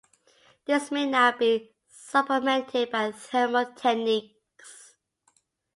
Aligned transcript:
This 0.65 0.89
may 0.89 1.07
now 1.07 1.31
be 1.37 1.75
supplemented 1.87 2.89
by 2.89 3.11
thermal 3.11 3.71
techniques. 3.75 4.95